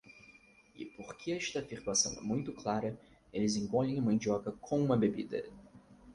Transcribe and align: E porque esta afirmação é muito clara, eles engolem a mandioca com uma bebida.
E 0.75 0.83
porque 0.83 1.31
esta 1.31 1.59
afirmação 1.59 2.13
é 2.17 2.21
muito 2.21 2.51
clara, 2.53 2.99
eles 3.31 3.55
engolem 3.55 3.99
a 3.99 4.01
mandioca 4.01 4.51
com 4.53 4.83
uma 4.83 4.97
bebida. 4.97 5.45